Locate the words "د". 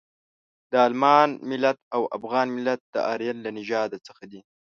0.71-0.73, 2.93-2.95